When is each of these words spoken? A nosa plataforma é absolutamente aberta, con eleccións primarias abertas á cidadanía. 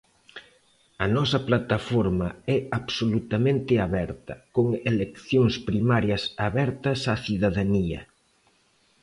A 1.03 1.07
nosa 1.15 1.39
plataforma 1.47 2.29
é 2.55 2.57
absolutamente 2.79 3.73
aberta, 3.87 4.33
con 4.55 4.67
eleccións 4.91 5.53
primarias 5.69 6.23
abertas 6.47 6.99
á 7.11 7.13
cidadanía. 7.25 8.01